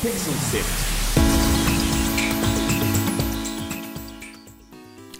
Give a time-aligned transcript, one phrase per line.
[0.00, 1.20] Pixel Sift.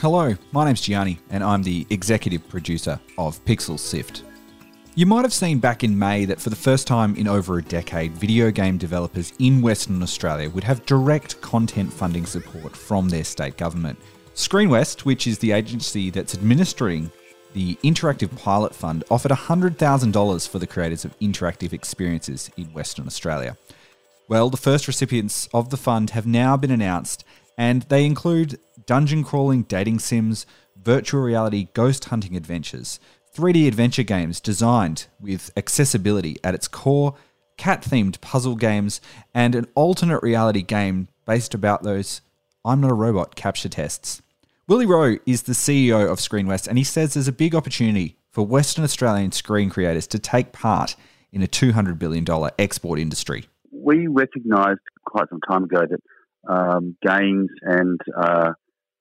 [0.01, 4.23] Hello, my name's Gianni, and I'm the executive producer of Pixel Sift.
[4.95, 7.63] You might have seen back in May that for the first time in over a
[7.63, 13.25] decade, video game developers in Western Australia would have direct content funding support from their
[13.25, 13.99] state government.
[14.35, 17.13] ScreenWest, which is the agency that's administering
[17.53, 23.59] the Interactive Pilot Fund, offered $100,000 for the creators of interactive experiences in Western Australia.
[24.31, 27.25] Well, the first recipients of the fund have now been announced,
[27.59, 30.47] and they include dungeon crawling dating sims,
[30.81, 33.01] virtual reality ghost hunting adventures,
[33.35, 37.17] 3D adventure games designed with accessibility at its core,
[37.57, 39.01] cat themed puzzle games,
[39.35, 42.21] and an alternate reality game based about those
[42.65, 44.23] I'm Not a Robot CAPTCHA tests.
[44.69, 48.47] Willie Rowe is the CEO of ScreenWest, and he says there's a big opportunity for
[48.47, 50.95] Western Australian screen creators to take part
[51.33, 52.25] in a $200 billion
[52.61, 56.01] export industry we recognised quite some time ago that
[56.49, 58.53] um, games and uh,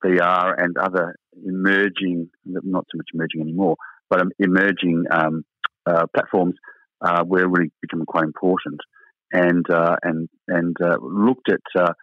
[0.03, 3.75] VR and other emerging, not so much emerging anymore,
[4.09, 5.43] but um, emerging um,
[5.85, 6.55] uh, platforms
[7.01, 8.79] uh, were really becoming quite important,
[9.31, 11.93] and uh, and and uh, looked at uh,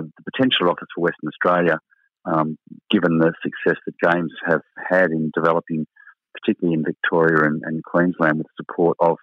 [0.00, 1.78] the potential offers for Western Australia,
[2.24, 2.58] um,
[2.90, 5.86] given the success that games have had in developing,
[6.34, 9.16] particularly in Victoria and, and Queensland, with the support of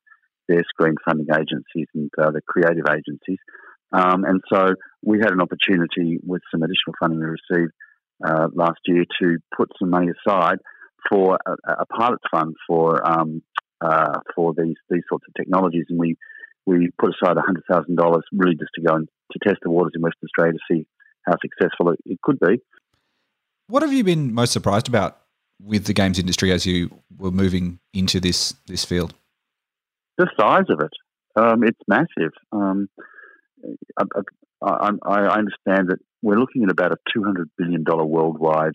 [0.48, 3.40] their screen funding agencies and uh, the creative agencies.
[3.92, 7.72] Um, and so we had an opportunity with some additional funding we received
[8.26, 10.58] uh, last year to put some money aside
[11.10, 13.42] for a, a pilot fund for um,
[13.82, 16.16] uh, for these these sorts of technologies, and we
[16.66, 19.92] we put aside hundred thousand dollars really just to go and to test the waters
[19.96, 20.88] in Western Australia to see
[21.26, 22.60] how successful it, it could be.
[23.68, 25.18] What have you been most surprised about
[25.62, 29.14] with the games industry as you were moving into this this field?
[30.18, 30.92] The size of it.
[31.36, 32.32] Um, it's massive.
[32.52, 32.88] Um,
[34.00, 34.04] I,
[34.62, 38.74] I, I, understand that we're looking at about a $200 billion worldwide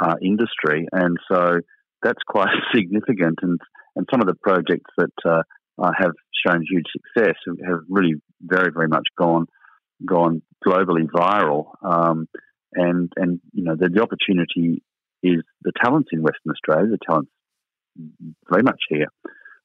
[0.00, 1.60] uh, industry, and so
[2.02, 3.40] that's quite significant.
[3.42, 3.60] And,
[3.96, 6.12] and some of the projects that uh, have
[6.46, 7.34] shown huge success
[7.66, 9.46] have really very, very much gone
[10.04, 11.66] gone globally viral.
[11.82, 12.28] Um,
[12.74, 14.82] and and you know the, the opportunity
[15.22, 16.90] is the talents in Western Australia.
[16.90, 17.30] The talents
[18.50, 19.08] very much here.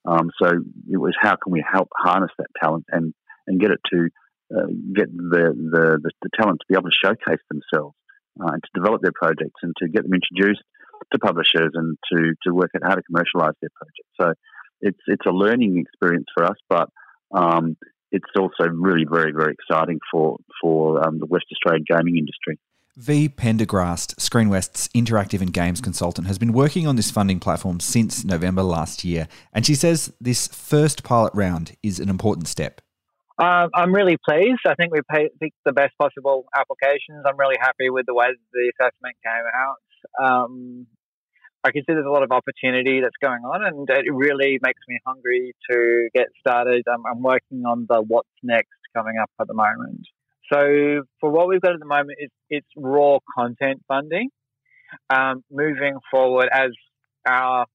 [0.08, 0.48] Um, so
[0.90, 3.14] it was how can we help harness that talent and,
[3.46, 4.08] and get it to
[4.56, 7.96] uh, get the, the, the, the, talent to be able to showcase themselves
[8.40, 10.64] uh, and to develop their projects and to get them introduced
[11.12, 14.14] to publishers and to, to work out how to commercialize their projects.
[14.20, 14.34] So
[14.80, 16.90] it's it's a learning experience for us, but
[17.36, 17.76] um,
[18.12, 22.58] it's also really very very exciting for for um, the West Australian gaming industry.
[22.98, 23.30] V.
[23.30, 28.64] Pendergrast, ScreenWest's interactive and games consultant, has been working on this funding platform since November
[28.64, 32.82] last year, and she says this first pilot round is an important step.
[33.38, 34.62] Um, I'm really pleased.
[34.66, 37.24] I think we picked the best possible applications.
[37.24, 39.78] I'm really happy with the way the assessment came out.
[40.20, 40.88] Um,
[41.64, 44.82] I can see there's a lot of opportunity that's going on, and it really makes
[44.88, 46.84] me hungry to get started.
[46.92, 50.08] I'm, I'm working on the what's next coming up at the moment.
[50.52, 54.30] So for what we've got at the moment, it's, it's raw content funding.
[55.10, 56.70] Um, moving forward, as
[57.28, 57.66] our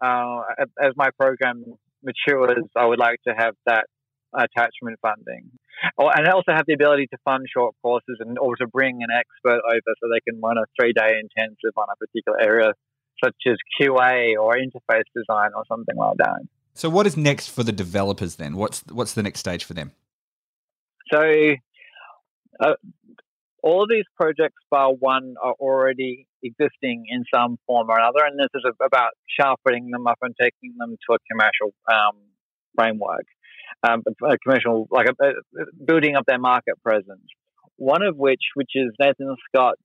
[0.00, 0.40] uh,
[0.80, 1.64] as my program
[2.02, 3.86] matures, I would like to have that
[4.32, 5.50] attachment funding,
[5.98, 9.08] oh, and also have the ability to fund short courses and or to bring an
[9.10, 12.72] expert over so they can run a three day intensive on a particular area,
[13.22, 16.42] such as QA or interface design or something like that.
[16.74, 18.56] So, what is next for the developers then?
[18.56, 19.92] What's what's the next stage for them?
[21.12, 21.20] So,
[22.60, 22.74] uh,
[23.62, 28.38] all of these projects, bar one, are already existing in some form or another, and
[28.38, 32.16] this is about sharpening them up and taking them to a commercial um,
[32.74, 33.26] framework,
[33.82, 35.32] um, a commercial like a, a,
[35.84, 37.26] building up their market presence.
[37.76, 39.80] One of which, which is Nathan Scott's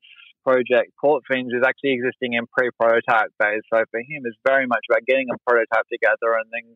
[0.45, 3.61] project, Port Fiends, is actually existing in pre-prototype phase.
[3.73, 6.75] So for him, it's very much about getting a prototype together and then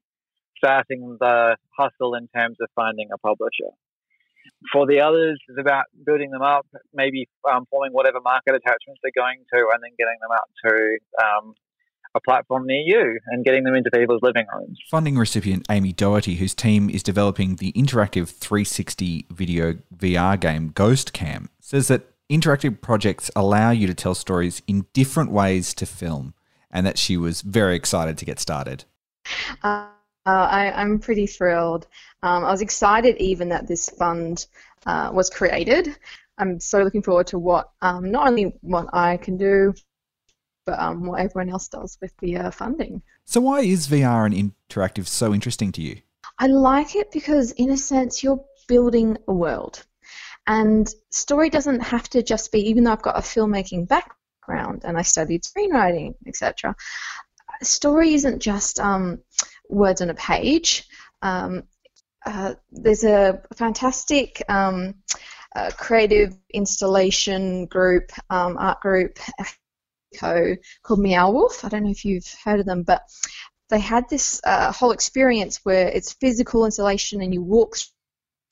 [0.57, 3.71] starting the hustle in terms of finding a publisher.
[4.73, 9.11] For the others, it's about building them up, maybe um, forming whatever market attachments they're
[9.15, 11.55] going to, and then getting them out to um,
[12.15, 14.79] a platform near you and getting them into people's living rooms.
[14.89, 21.13] Funding recipient Amy Doherty, whose team is developing the interactive 360 video VR game Ghost
[21.13, 26.33] Cam, says that interactive projects allow you to tell stories in different ways to film,
[26.71, 28.85] and that she was very excited to get started.
[29.63, 29.87] Uh,
[30.29, 31.87] uh, I, am pretty thrilled.
[32.21, 34.45] Um, I was excited even that this fund
[34.85, 35.95] uh, was created.
[36.37, 39.73] I'm so looking forward to what um, not only what I can do,
[40.65, 43.01] but um, what everyone else does with the uh, funding.
[43.25, 46.01] So, why is VR and interactive so interesting to you?
[46.37, 49.83] I like it because, in a sense, you're building a world.
[50.47, 54.97] And story doesn't have to just be, even though I've got a filmmaking background and
[54.97, 56.75] I studied screenwriting, etc.
[57.61, 59.19] Story isn't just um,
[59.69, 60.87] words on a page.
[61.21, 61.63] Um,
[62.25, 64.95] uh, there's a fantastic um,
[65.55, 69.17] uh, creative installation group, um, art group,
[70.17, 71.63] called Meow Wolf.
[71.63, 73.03] I don't know if you've heard of them, but
[73.69, 77.75] they had this uh, whole experience where it's physical installation and you walk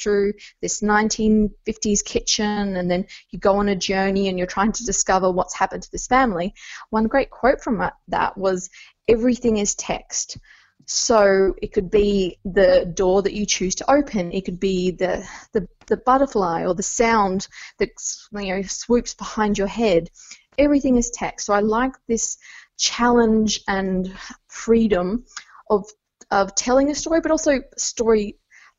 [0.02, 4.86] through this 1950s kitchen and then you go on a journey and you're trying to
[4.86, 6.54] discover what's happened to this family.
[6.92, 8.70] One great quote from that was
[9.08, 10.38] everything is text.
[10.90, 14.32] So it could be the door that you choose to open.
[14.32, 17.90] It could be the the, the butterfly or the sound that
[18.32, 20.10] you know swoops behind your head.
[20.58, 21.46] Everything is text.
[21.46, 22.38] So I like this
[22.78, 24.18] challenge and
[24.48, 25.26] freedom
[25.70, 25.86] of
[26.32, 28.38] of telling a story, but also story,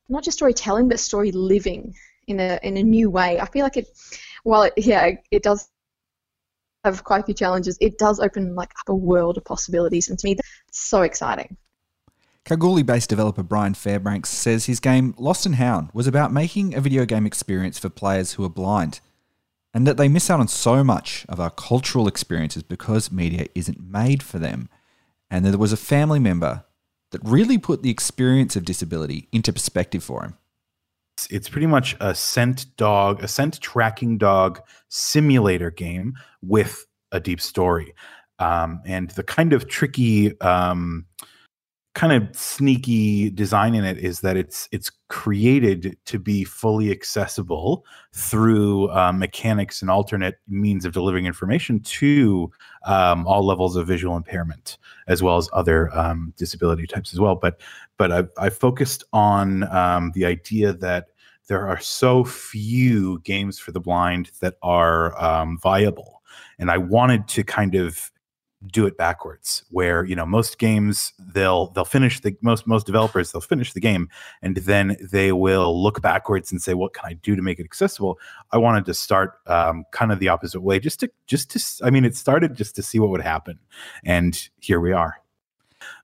[0.08, 1.94] not just storytelling, but story living
[2.26, 3.38] in a in a new way.
[3.38, 3.88] I feel like it,
[4.44, 5.68] while it, yeah, it does
[6.84, 7.76] have quite a few challenges.
[7.82, 11.58] It does open like up a world of possibilities, and to me, that's so exciting.
[12.48, 16.80] Kalgoorlie based developer Brian Fairbanks says his game Lost and Hound was about making a
[16.80, 19.00] video game experience for players who are blind,
[19.74, 23.78] and that they miss out on so much of our cultural experiences because media isn't
[23.78, 24.70] made for them,
[25.30, 26.64] and that there was a family member
[27.10, 30.38] that really put the experience of disability into perspective for him.
[31.28, 37.42] It's pretty much a scent dog, a scent tracking dog simulator game with a deep
[37.42, 37.92] story.
[38.38, 41.04] Um, and the kind of tricky um,
[41.98, 47.84] kind of sneaky design in it is that it's it's created to be fully accessible
[48.12, 52.48] through uh, mechanics and alternate means of delivering information to
[52.84, 54.78] um, all levels of visual impairment
[55.08, 57.34] as well as other um, disability types as well.
[57.34, 57.60] But
[57.96, 61.08] but i i focused on um, the idea that
[61.48, 66.22] there are so few games for the blind that are um, viable.
[66.60, 68.12] And i wanted to kind of
[68.66, 73.30] do it backwards where you know most games they'll they'll finish the most most developers
[73.30, 74.08] they'll finish the game
[74.42, 77.64] and then they will look backwards and say what can i do to make it
[77.64, 78.18] accessible?
[78.50, 81.90] I wanted to start um, kind of the opposite way just to just to i
[81.90, 83.58] mean it started just to see what would happen
[84.04, 85.20] and here we are.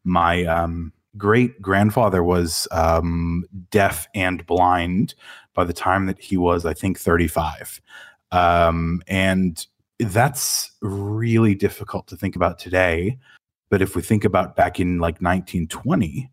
[0.04, 5.14] My um, great grandfather was um, deaf and blind
[5.54, 7.80] by the time that he was i think 35
[8.32, 9.66] um, and
[10.04, 13.18] that's really difficult to think about today.
[13.70, 16.30] But if we think about back in like 1920,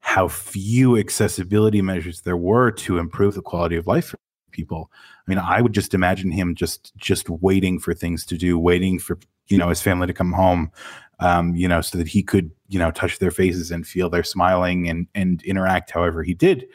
[0.00, 4.18] how few accessibility measures there were to improve the quality of life for
[4.50, 4.90] people.
[4.92, 8.98] I mean, I would just imagine him just just waiting for things to do, waiting
[8.98, 9.18] for
[9.48, 10.70] you know his family to come home,
[11.20, 14.24] um, you know, so that he could you know touch their faces and feel their
[14.24, 16.66] smiling and and interact however he did.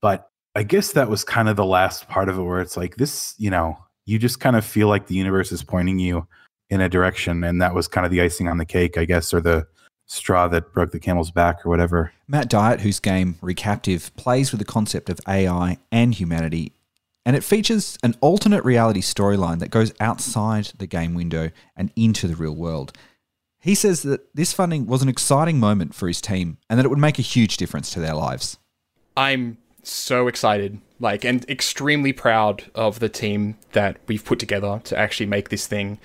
[0.00, 2.96] But I guess that was kind of the last part of it where it's like
[2.96, 6.26] this, you know, you just kind of feel like the universe is pointing you
[6.70, 9.32] in a direction and that was kind of the icing on the cake i guess
[9.34, 9.66] or the
[10.06, 12.12] straw that broke the camel's back or whatever.
[12.28, 16.72] Matt diet whose game recaptive plays with the concept of ai and humanity
[17.24, 22.26] and it features an alternate reality storyline that goes outside the game window and into
[22.26, 22.92] the real world.
[23.60, 26.88] He says that this funding was an exciting moment for his team and that it
[26.88, 28.58] would make a huge difference to their lives.
[29.16, 34.96] I'm so excited, like, and extremely proud of the team that we've put together to
[34.96, 35.98] actually make this thing.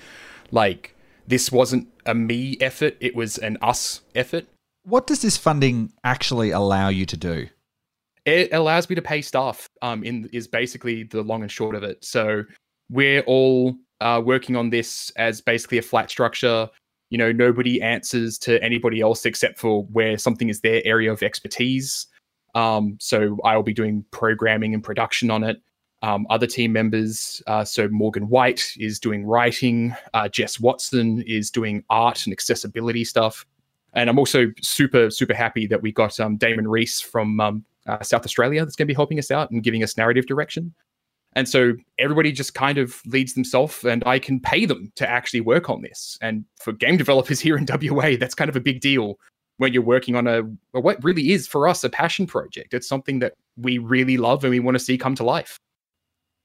[0.50, 0.94] Like,
[1.26, 4.46] this wasn't a me effort, it was an us effort.
[4.82, 7.48] What does this funding actually allow you to do?
[8.24, 11.84] It allows me to pay staff, um, in is basically the long and short of
[11.84, 12.04] it.
[12.04, 12.42] So
[12.90, 16.68] we're all uh, working on this as basically a flat structure.
[17.10, 21.22] You know, nobody answers to anybody else except for where something is their area of
[21.22, 22.06] expertise.
[22.58, 25.62] Um, so I'll be doing programming and production on it.
[26.02, 31.50] Um, other team members, uh, so Morgan White is doing writing, uh, Jess Watson is
[31.52, 33.46] doing art and accessibility stuff.
[33.94, 38.02] And I'm also super, super happy that we got um, Damon Reese from um, uh,
[38.02, 40.74] South Australia that's going to be helping us out and giving us narrative direction.
[41.34, 45.42] And so everybody just kind of leads themselves, and I can pay them to actually
[45.42, 46.18] work on this.
[46.20, 49.18] And for game developers here in WA, that's kind of a big deal
[49.58, 50.42] when you're working on a,
[50.74, 52.72] a what really is for us a passion project.
[52.72, 55.58] It's something that we really love and we want to see come to life.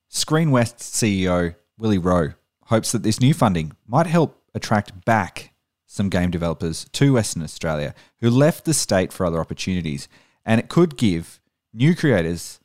[0.09, 2.33] Screen West CEO Willie Rowe
[2.65, 5.53] hopes that this new funding might help attract back
[5.85, 10.07] some game developers to Western Australia who left the state for other opportunities,
[10.45, 11.39] and it could give
[11.73, 12.59] new creators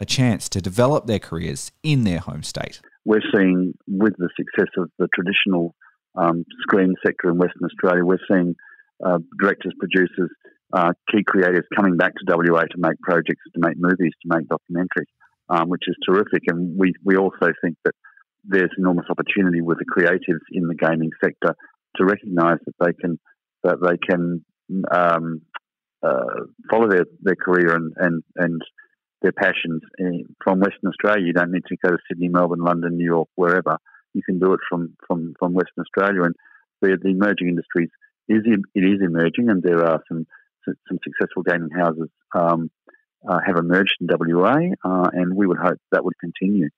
[0.00, 2.80] a chance to develop their careers in their home state.
[3.04, 5.74] We're seeing, with the success of the traditional
[6.14, 8.54] um, screen sector in Western Australia, we're seeing
[9.04, 10.30] uh, directors, producers,
[10.72, 14.46] uh, key creators coming back to WA to make projects, to make movies, to make
[14.48, 15.08] documentaries.
[15.48, 16.42] um, which is terrific.
[16.46, 17.94] And we, we also think that
[18.44, 21.54] there's enormous opportunity with the creatives in the gaming sector
[21.96, 23.18] to recognise that they can
[23.64, 24.44] that they can
[24.90, 25.40] um,
[26.02, 28.62] uh, follow their, their career and, and, and
[29.20, 29.82] their passions
[30.44, 31.26] from Western Australia.
[31.26, 33.78] You don't need to go to Sydney, Melbourne, London, New York, wherever.
[34.14, 36.22] You can do it from, from, from Western Australia.
[36.22, 36.36] And
[36.80, 37.90] the, the emerging industries
[38.28, 40.26] is it is emerging, and there are some
[40.64, 42.70] some successful gaming houses um,
[43.26, 46.68] uh, have emerged in WA, uh, and we would hope that would continue.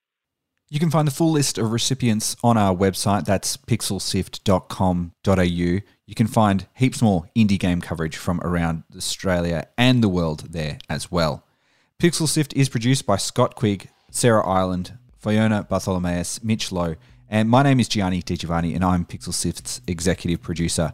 [0.69, 3.25] You can find the full list of recipients on our website.
[3.25, 5.43] That's pixelsift.com.au.
[5.43, 10.77] You can find heaps more indie game coverage from around Australia and the world there
[10.89, 11.43] as well.
[11.99, 16.95] Pixel Sift is produced by Scott Quigg, Sarah Ireland, Fiona Bartholomaeus, Mitch Lowe,
[17.29, 20.93] and my name is Gianni Di Giovanni, and I'm Pixel Sift's executive producer.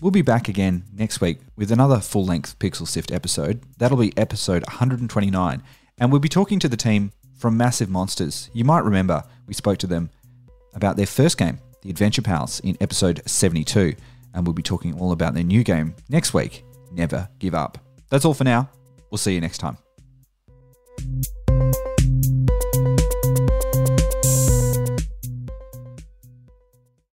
[0.00, 3.62] We'll be back again next week with another full length Pixel Sift episode.
[3.76, 5.62] That'll be episode 129,
[5.98, 8.48] and we'll be talking to the team from Massive Monsters.
[8.54, 10.08] You might remember we spoke to them
[10.74, 13.94] about their first game, The Adventure Pals, in episode 72,
[14.32, 17.76] and we'll be talking all about their new game next week, Never Give Up.
[18.08, 18.70] That's all for now.
[19.10, 19.76] We'll see you next time.